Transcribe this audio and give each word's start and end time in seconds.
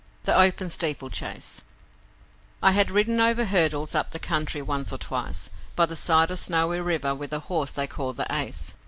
The 0.23 0.35
Open 0.35 0.71
Steeplechase 0.71 1.61
I 2.63 2.71
had 2.71 2.89
ridden 2.89 3.19
over 3.19 3.45
hurdles 3.45 3.93
up 3.93 4.09
the 4.09 4.17
country 4.17 4.59
once 4.59 4.91
or 4.91 4.97
twice, 4.97 5.51
By 5.75 5.85
the 5.85 5.95
side 5.95 6.31
of 6.31 6.39
Snowy 6.39 6.79
River 6.81 7.13
with 7.13 7.31
a 7.33 7.41
horse 7.41 7.69
they 7.73 7.85
called 7.85 8.17
'The 8.17 8.25
Ace'. 8.33 8.73